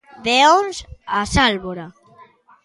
[0.27, 0.77] De Ons
[1.19, 1.87] a Sálvora.